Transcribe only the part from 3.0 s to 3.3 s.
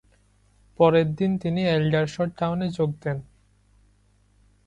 দেন।